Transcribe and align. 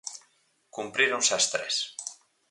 Cumpríronse 0.75 1.31
as 1.39 1.45
tres. 1.53 1.75